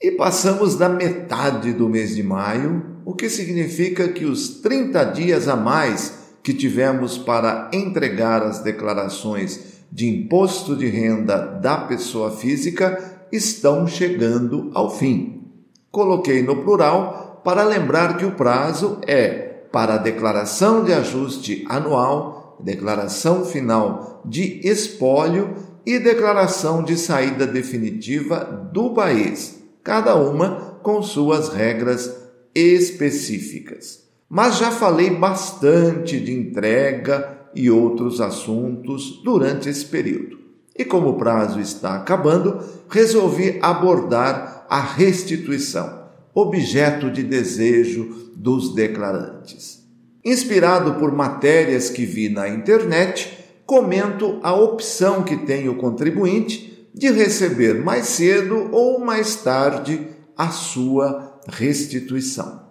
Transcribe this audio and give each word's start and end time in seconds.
E 0.00 0.12
passamos 0.12 0.76
da 0.76 0.88
metade 0.88 1.72
do 1.72 1.88
mês 1.88 2.14
de 2.14 2.22
maio, 2.22 2.84
o 3.04 3.14
que 3.14 3.28
significa 3.28 4.06
que 4.06 4.24
os 4.24 4.60
30 4.60 5.02
dias 5.06 5.48
a 5.48 5.56
mais 5.56 6.36
que 6.40 6.54
tivemos 6.54 7.18
para 7.18 7.68
entregar 7.72 8.44
as 8.44 8.60
declarações 8.60 9.82
de 9.90 10.06
imposto 10.06 10.76
de 10.76 10.86
renda 10.86 11.38
da 11.38 11.78
pessoa 11.78 12.30
física 12.30 13.26
estão 13.32 13.88
chegando 13.88 14.70
ao 14.72 14.88
fim. 14.88 15.42
Coloquei 15.90 16.42
no 16.42 16.62
plural 16.62 17.42
para 17.44 17.64
lembrar 17.64 18.16
que 18.18 18.24
o 18.24 18.36
prazo 18.36 19.00
é 19.04 19.64
para 19.72 19.94
a 19.94 19.98
declaração 19.98 20.84
de 20.84 20.92
ajuste 20.92 21.66
anual, 21.68 22.56
declaração 22.60 23.44
final 23.44 24.22
de 24.24 24.60
espólio 24.62 25.56
e 25.84 25.98
declaração 25.98 26.84
de 26.84 26.96
saída 26.96 27.44
definitiva 27.44 28.70
do 28.72 28.94
país 28.94 29.57
cada 29.82 30.16
uma 30.16 30.78
com 30.82 31.02
suas 31.02 31.48
regras 31.48 32.14
específicas. 32.54 34.06
Mas 34.28 34.58
já 34.58 34.70
falei 34.70 35.10
bastante 35.10 36.20
de 36.20 36.32
entrega 36.32 37.38
e 37.54 37.70
outros 37.70 38.20
assuntos 38.20 39.22
durante 39.24 39.68
esse 39.68 39.84
período. 39.84 40.38
E 40.76 40.84
como 40.84 41.10
o 41.10 41.18
prazo 41.18 41.58
está 41.60 41.96
acabando, 41.96 42.62
resolvi 42.88 43.58
abordar 43.60 44.66
a 44.68 44.80
restituição, 44.80 46.04
objeto 46.34 47.10
de 47.10 47.22
desejo 47.22 48.32
dos 48.36 48.74
declarantes. 48.74 49.82
Inspirado 50.24 50.94
por 50.94 51.10
matérias 51.10 51.90
que 51.90 52.04
vi 52.04 52.28
na 52.28 52.48
internet, 52.48 53.38
comento 53.64 54.38
a 54.42 54.54
opção 54.54 55.22
que 55.22 55.36
tem 55.38 55.68
o 55.68 55.76
contribuinte 55.76 56.77
de 56.94 57.10
receber 57.10 57.74
mais 57.74 58.06
cedo 58.06 58.68
ou 58.72 58.98
mais 58.98 59.36
tarde 59.36 60.08
a 60.36 60.48
sua 60.48 61.40
restituição. 61.48 62.62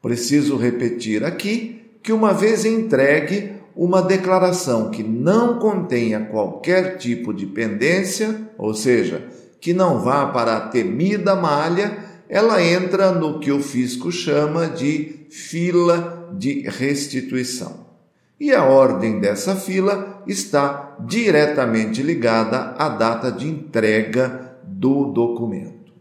Preciso 0.00 0.56
repetir 0.56 1.24
aqui 1.24 1.82
que, 2.02 2.12
uma 2.12 2.32
vez 2.32 2.64
entregue 2.64 3.52
uma 3.74 4.02
declaração 4.02 4.90
que 4.90 5.02
não 5.02 5.58
contenha 5.58 6.26
qualquer 6.26 6.96
tipo 6.98 7.32
de 7.32 7.46
pendência, 7.46 8.50
ou 8.58 8.74
seja, 8.74 9.28
que 9.60 9.72
não 9.72 10.00
vá 10.00 10.26
para 10.26 10.56
a 10.56 10.68
temida 10.68 11.34
malha, 11.34 11.96
ela 12.28 12.62
entra 12.62 13.12
no 13.12 13.38
que 13.38 13.52
o 13.52 13.62
fisco 13.62 14.10
chama 14.10 14.66
de 14.66 15.26
fila 15.30 16.34
de 16.36 16.62
restituição 16.68 17.91
e 18.42 18.52
a 18.52 18.64
ordem 18.64 19.20
dessa 19.20 19.54
fila 19.54 20.20
está 20.26 20.96
diretamente 20.98 22.02
ligada 22.02 22.74
à 22.76 22.88
data 22.88 23.30
de 23.30 23.46
entrega 23.46 24.56
do 24.64 25.12
documento. 25.12 25.92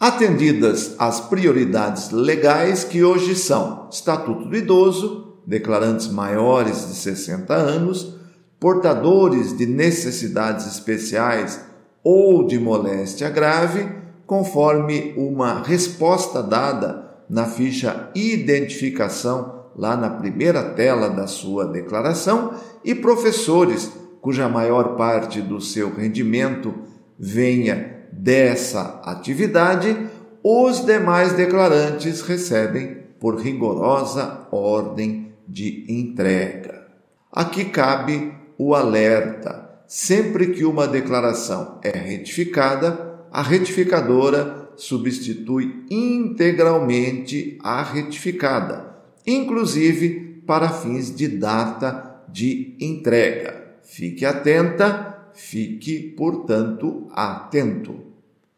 Atendidas 0.00 0.96
as 0.98 1.20
prioridades 1.20 2.10
legais 2.10 2.82
que 2.82 3.04
hoje 3.04 3.36
são 3.36 3.88
Estatuto 3.92 4.48
do 4.48 4.56
Idoso, 4.56 5.38
declarantes 5.46 6.08
maiores 6.08 6.88
de 6.88 6.96
60 6.96 7.54
anos, 7.54 8.16
portadores 8.58 9.56
de 9.56 9.64
necessidades 9.64 10.66
especiais 10.66 11.64
ou 12.02 12.44
de 12.44 12.58
moléstia 12.58 13.30
grave, 13.30 13.88
conforme 14.26 15.14
uma 15.16 15.62
resposta 15.62 16.42
dada 16.42 17.08
na 17.30 17.44
ficha 17.44 18.10
Identificação 18.16 19.63
lá 19.76 19.96
na 19.96 20.10
primeira 20.10 20.62
tela 20.62 21.08
da 21.08 21.26
sua 21.26 21.66
declaração, 21.66 22.54
e 22.84 22.94
professores 22.94 23.92
cuja 24.24 24.48
maior 24.48 24.96
parte 24.96 25.42
do 25.42 25.60
seu 25.60 25.94
rendimento 25.94 26.74
venha 27.18 28.06
dessa 28.10 29.02
atividade, 29.04 29.94
os 30.42 30.82
demais 30.84 31.34
declarantes 31.34 32.22
recebem 32.22 33.02
por 33.20 33.38
rigorosa 33.38 34.46
ordem 34.50 35.34
de 35.46 35.84
entrega. 35.88 36.86
Aqui 37.30 37.66
cabe 37.66 38.32
o 38.56 38.74
alerta: 38.74 39.78
sempre 39.86 40.52
que 40.52 40.64
uma 40.64 40.88
declaração 40.88 41.78
é 41.82 41.90
retificada, 41.90 43.26
a 43.30 43.42
retificadora 43.42 44.70
substitui 44.74 45.84
integralmente 45.90 47.58
a 47.62 47.82
retificada 47.82 48.93
inclusive 49.26 50.42
para 50.46 50.68
fins 50.68 51.14
de 51.14 51.28
data 51.28 52.24
de 52.28 52.76
entrega. 52.80 53.76
Fique 53.82 54.24
atenta, 54.24 55.30
fique, 55.34 56.14
portanto, 56.16 57.08
atento. 57.12 57.94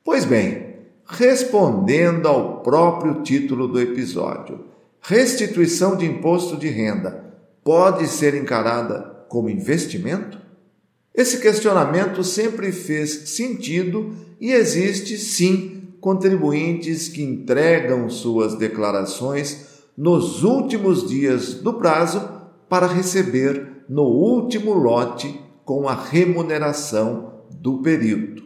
Pois 0.05 0.25
bem, 0.25 0.77
respondendo 1.07 2.27
ao 2.27 2.61
próprio 2.63 3.23
título 3.23 3.69
do 3.69 3.81
episódio, 3.81 4.67
restituição 5.01 5.97
de 5.97 6.07
imposto 6.07 6.57
de 6.57 6.69
renda 6.69 7.25
pode 7.63 8.07
ser 8.07 8.35
encarada 8.35 9.25
como 9.29 9.51
investimento? 9.51 10.39
Esse 11.15 11.39
questionamento 11.39 12.23
sempre 12.23 12.71
fez 12.73 13.31
sentido 13.31 14.15
e 14.41 14.53
existe 14.53 15.17
sim 15.17 15.95
contribuintes 16.01 17.09
que 17.09 17.23
entregam 17.23 18.09
suas 18.09 18.55
declarações 18.55 19.76
nos 19.97 20.45
últimos 20.45 21.09
dias 21.09 21.55
do 21.55 21.75
prazo 21.75 22.29
para 22.69 22.87
receber 22.87 23.85
no 23.89 24.03
último 24.03 24.75
lote 24.75 25.41
com 25.65 25.89
a 25.89 25.95
remuneração 25.95 27.33
do 27.51 27.79
período. 27.79 28.45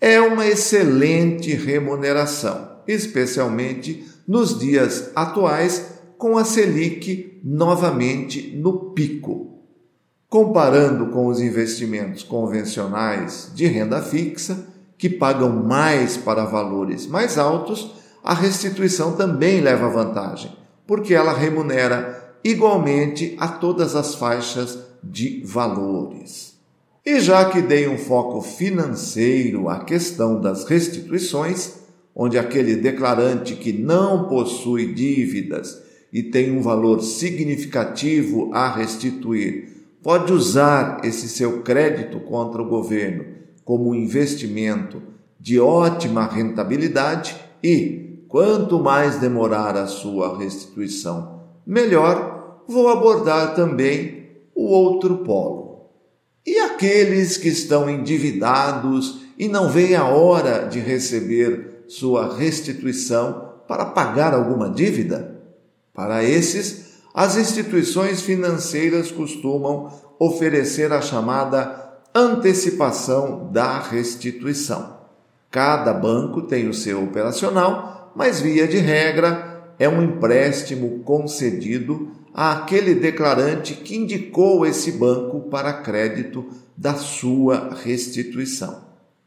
É 0.01 0.19
uma 0.21 0.47
excelente 0.47 1.55
remuneração, 1.55 2.79
especialmente 2.89 4.03
nos 4.27 4.59
dias 4.59 5.11
atuais 5.15 6.01
com 6.17 6.39
a 6.39 6.45
Selic 6.45 7.39
novamente 7.45 8.57
no 8.57 8.93
pico. 8.93 9.59
Comparando 10.29 11.09
com 11.09 11.27
os 11.27 11.41
investimentos 11.41 12.23
convencionais 12.23 13.51
de 13.55 13.67
renda 13.67 14.01
fixa, 14.01 14.67
que 15.01 15.09
pagam 15.09 15.49
mais 15.49 16.19
para 16.19 16.45
valores 16.45 17.07
mais 17.07 17.39
altos, 17.39 17.91
a 18.23 18.35
restituição 18.35 19.17
também 19.17 19.63
leva 19.63 19.89
vantagem, 19.89 20.55
porque 20.87 21.15
ela 21.15 21.33
remunera 21.33 22.37
igualmente 22.45 23.35
a 23.41 23.49
todas 23.49 23.97
as 23.97 24.15
faixas 24.15 24.79
de 25.03 25.43
valores. 25.43 26.55
E 27.05 27.19
já 27.19 27.47
que 27.47 27.63
dei 27.63 27.89
um 27.89 27.97
foco 27.97 28.43
financeiro 28.43 29.71
à 29.71 29.83
questão 29.83 30.39
das 30.39 30.65
restituições, 30.65 31.77
onde 32.15 32.39
aquele 32.39 32.77
declarante 32.77 33.55
que 33.55 33.73
não 33.73 34.29
possui 34.29 34.93
dívidas 34.93 35.81
e 36.13 36.23
tem 36.23 36.55
um 36.55 36.61
valor 36.61 37.01
significativo 37.01 38.51
a 38.53 38.71
restituir 38.71 39.71
pode 40.03 40.31
usar 40.31 41.01
esse 41.05 41.27
seu 41.27 41.63
crédito 41.63 42.21
contra 42.21 42.61
o 42.61 42.69
governo 42.69 43.40
como 43.71 43.91
um 43.91 43.95
investimento 43.95 45.01
de 45.39 45.61
ótima 45.61 46.27
rentabilidade 46.27 47.37
e, 47.63 48.25
quanto 48.27 48.81
mais 48.81 49.21
demorar 49.21 49.77
a 49.77 49.87
sua 49.87 50.37
restituição, 50.37 51.43
melhor, 51.65 52.65
vou 52.67 52.89
abordar 52.89 53.55
também 53.55 54.27
o 54.57 54.65
outro 54.65 55.19
polo. 55.19 55.89
E 56.45 56.59
aqueles 56.59 57.37
que 57.37 57.47
estão 57.47 57.89
endividados 57.89 59.21
e 59.39 59.47
não 59.47 59.71
vê 59.71 59.95
a 59.95 60.05
hora 60.05 60.67
de 60.67 60.81
receber 60.81 61.85
sua 61.87 62.37
restituição 62.37 63.53
para 63.69 63.85
pagar 63.85 64.35
alguma 64.35 64.69
dívida? 64.69 65.41
Para 65.95 66.25
esses, 66.25 66.99
as 67.15 67.37
instituições 67.37 68.21
financeiras 68.21 69.13
costumam 69.13 69.93
oferecer 70.19 70.93
a 70.93 71.01
chamada 71.01 71.80
antecipação 72.15 73.51
da 73.53 73.79
restituição. 73.81 74.99
Cada 75.51 75.93
banco 75.93 76.43
tem 76.43 76.69
o 76.69 76.75
seu 76.75 77.03
operacional, 77.03 78.13
mas 78.15 78.41
via 78.41 78.67
de 78.67 78.79
regra 78.79 79.75
é 79.79 79.89
um 79.89 80.03
empréstimo 80.03 81.01
concedido 81.01 82.11
àquele 82.35 82.95
declarante 82.95 83.75
que 83.75 83.97
indicou 83.97 84.67
esse 84.67 84.93
banco 84.93 85.49
para 85.49 85.73
crédito 85.73 86.47
da 86.77 86.95
sua 86.95 87.75
restituição. 87.83 88.85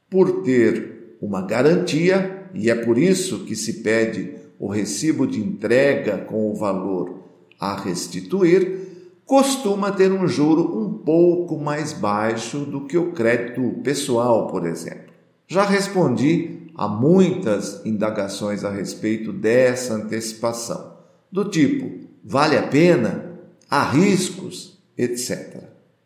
Por 0.09 0.43
ter 0.43 1.17
uma 1.21 1.41
garantia, 1.41 2.47
e 2.53 2.69
é 2.69 2.75
por 2.75 2.97
isso 2.97 3.45
que 3.45 3.55
se 3.55 3.81
pede 3.81 4.35
o 4.59 4.67
recibo 4.67 5.25
de 5.25 5.39
entrega 5.39 6.17
com 6.19 6.51
o 6.51 6.55
valor 6.55 7.23
a 7.59 7.75
restituir, 7.75 8.92
costuma 9.25 9.91
ter 9.91 10.11
um 10.11 10.27
juro 10.27 10.77
um 10.77 10.93
pouco 10.93 11.57
mais 11.57 11.93
baixo 11.93 12.59
do 12.59 12.81
que 12.81 12.97
o 12.97 13.11
crédito 13.11 13.81
pessoal, 13.83 14.47
por 14.47 14.65
exemplo. 14.65 15.13
Já 15.47 15.63
respondi 15.63 16.69
a 16.75 16.87
muitas 16.87 17.85
indagações 17.85 18.63
a 18.63 18.69
respeito 18.69 19.31
dessa 19.31 19.93
antecipação, 19.93 20.93
do 21.31 21.45
tipo: 21.45 22.07
vale 22.23 22.57
a 22.57 22.63
pena? 22.63 23.31
Há 23.69 23.83
riscos? 23.83 24.73
etc. 24.97 25.63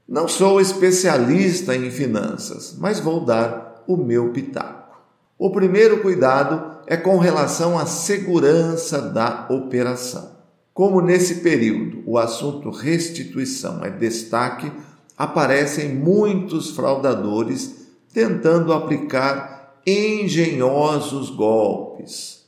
Não 0.08 0.28
sou 0.28 0.62
especialista 0.62 1.76
em 1.76 1.92
finanças, 1.92 2.76
mas 2.78 3.00
vou 3.00 3.26
dar 3.26 3.84
o 3.88 3.98
meu 3.98 4.32
pitaco. 4.32 4.98
O 5.38 5.52
primeiro 5.52 6.02
cuidado 6.02 6.78
é 6.88 6.96
com 6.96 7.18
relação 7.18 7.78
à 7.78 7.86
segurança 7.86 9.02
da 9.02 9.48
operação. 9.50 10.37
Como 10.78 11.02
nesse 11.02 11.38
período 11.38 12.04
o 12.06 12.20
assunto 12.20 12.70
restituição 12.70 13.84
é 13.84 13.90
destaque, 13.90 14.72
aparecem 15.18 15.90
muitos 15.90 16.70
fraudadores 16.70 17.88
tentando 18.14 18.72
aplicar 18.72 19.82
engenhosos 19.84 21.32
golpes. 21.32 22.46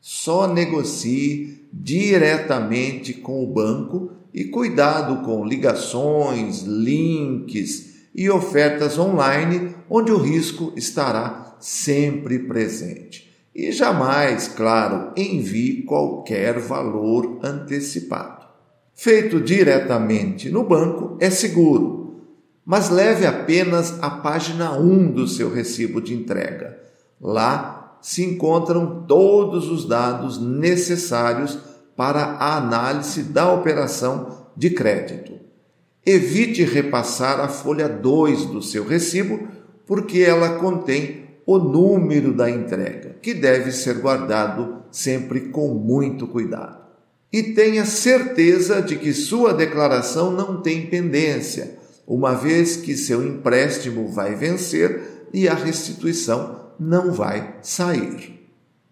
Só 0.00 0.52
negocie 0.52 1.68
diretamente 1.72 3.14
com 3.14 3.44
o 3.44 3.46
banco 3.46 4.10
e 4.34 4.46
cuidado 4.46 5.24
com 5.24 5.44
ligações, 5.44 6.62
links 6.62 8.08
e 8.12 8.28
ofertas 8.28 8.98
online, 8.98 9.76
onde 9.88 10.10
o 10.10 10.18
risco 10.18 10.72
estará 10.74 11.56
sempre 11.60 12.40
presente. 12.40 13.27
E 13.58 13.72
jamais, 13.72 14.46
claro, 14.46 15.10
envie 15.16 15.82
qualquer 15.82 16.60
valor 16.60 17.40
antecipado. 17.42 18.46
Feito 18.94 19.40
diretamente 19.40 20.48
no 20.48 20.62
banco 20.62 21.16
é 21.18 21.28
seguro, 21.28 22.22
mas 22.64 22.88
leve 22.88 23.26
apenas 23.26 24.00
a 24.00 24.10
página 24.10 24.78
1 24.78 25.10
do 25.10 25.26
seu 25.26 25.52
recibo 25.52 26.00
de 26.00 26.14
entrega. 26.14 26.78
Lá 27.20 27.98
se 28.00 28.22
encontram 28.24 29.04
todos 29.08 29.68
os 29.68 29.88
dados 29.88 30.40
necessários 30.40 31.58
para 31.96 32.36
a 32.38 32.58
análise 32.58 33.24
da 33.24 33.52
operação 33.52 34.50
de 34.56 34.70
crédito. 34.70 35.32
Evite 36.06 36.62
repassar 36.62 37.40
a 37.40 37.48
folha 37.48 37.88
2 37.88 38.46
do 38.46 38.62
seu 38.62 38.86
recibo, 38.86 39.48
porque 39.84 40.20
ela 40.20 40.60
contém 40.60 41.27
o 41.48 41.58
número 41.58 42.34
da 42.34 42.50
entrega, 42.50 43.16
que 43.22 43.32
deve 43.32 43.72
ser 43.72 44.00
guardado 44.00 44.82
sempre 44.90 45.48
com 45.48 45.68
muito 45.68 46.26
cuidado. 46.26 46.76
E 47.32 47.42
tenha 47.42 47.86
certeza 47.86 48.82
de 48.82 48.96
que 48.96 49.14
sua 49.14 49.54
declaração 49.54 50.30
não 50.30 50.60
tem 50.60 50.88
pendência, 50.88 51.78
uma 52.06 52.34
vez 52.34 52.76
que 52.76 52.94
seu 52.94 53.26
empréstimo 53.26 54.08
vai 54.08 54.34
vencer 54.34 55.26
e 55.32 55.48
a 55.48 55.54
restituição 55.54 56.54
não 56.78 57.12
vai 57.12 57.56
sair. 57.62 58.46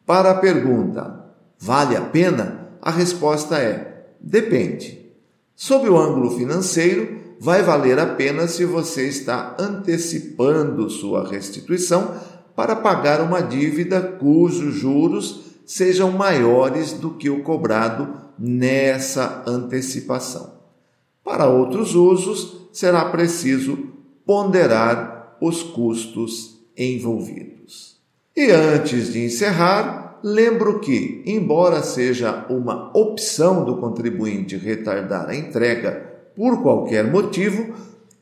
Para 0.07 0.31
a 0.31 0.37
pergunta: 0.37 1.27
vale 1.59 1.95
a 1.95 2.01
pena? 2.01 2.71
A 2.81 2.91
resposta 2.91 3.59
é: 3.59 4.07
depende. 4.19 5.13
Sob 5.55 5.87
o 5.91 5.99
ângulo 5.99 6.39
financeiro, 6.39 7.19
vai 7.39 7.63
valer 7.63 7.99
a 7.99 8.07
pena 8.07 8.49
se 8.49 8.65
você 8.65 9.07
está 9.07 9.55
antecipando 9.61 10.89
sua 10.89 11.29
restituição 11.29 12.15
para 12.57 12.75
pagar 12.75 13.21
uma 13.21 13.41
dívida 13.41 14.01
cujos 14.01 14.75
juros 14.75 15.41
sejam 15.67 16.11
maiores 16.11 16.95
do 16.95 17.11
que 17.11 17.29
o 17.31 17.43
cobrado 17.43 18.09
nessa 18.39 19.45
antecipação. 19.47 20.55
Para 21.23 21.49
outros 21.49 21.95
usos, 21.95 22.69
será 22.73 23.05
preciso 23.07 23.79
ponderar 24.25 25.37
os 25.41 25.63
custos 25.63 26.59
envolvidos. 26.77 27.97
E 28.35 28.51
antes 28.51 29.13
de 29.13 29.25
encerrar, 29.25 30.07
Lembro 30.29 30.81
que, 30.81 31.23
embora 31.25 31.83
seja 31.83 32.47
uma 32.49 32.91
opção 32.99 33.65
do 33.65 33.77
contribuinte 33.77 34.57
retardar 34.57 35.29
a 35.29 35.37
entrega 35.37 36.15
por 36.35 36.63
qualquer 36.63 37.09
motivo, 37.09 37.75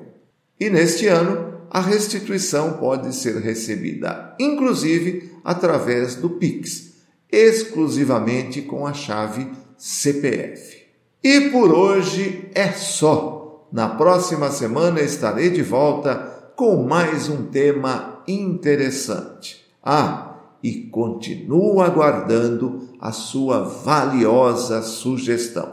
E 0.59 0.69
neste 0.69 1.07
ano, 1.07 1.61
a 1.71 1.81
restituição 1.81 2.75
pode 2.75 3.15
ser 3.15 3.37
recebida, 3.37 4.35
inclusive 4.39 5.31
através 5.45 6.17
do 6.17 6.31
Pix, 6.31 6.95
exclusivamente 7.31 8.61
com 8.63 8.87
a 8.87 8.93
chave 8.93 9.49
CPF. 9.79 10.81
E 11.23 11.51
por 11.51 11.73
hoje 11.73 12.51
é 12.55 12.73
só. 12.73 13.40
Na 13.73 13.89
próxima 13.89 14.51
semana 14.51 15.01
estarei 15.01 15.49
de 15.49 15.63
volta 15.63 16.17
com 16.57 16.83
mais 16.83 17.29
um 17.29 17.45
tema 17.45 18.21
interessante. 18.27 19.65
Ah, 19.81 20.35
e 20.63 20.89
continuo 20.91 21.81
aguardando 21.81 22.89
a 23.01 23.13
sua 23.13 23.63
valiosa 23.63 24.83
sugestão. 24.83 25.69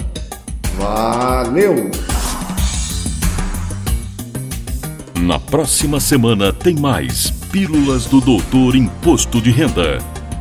Valeu! 0.78 1.90
Na 5.20 5.40
próxima 5.40 6.00
semana 6.00 6.54
tem 6.54 6.76
mais 6.76 7.32
Pílulas 7.52 8.06
do 8.06 8.22
Doutor 8.22 8.76
Imposto 8.76 9.42
de 9.42 9.50
Renda. 9.50 10.17